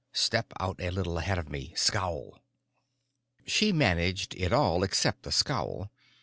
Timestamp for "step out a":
0.13-0.89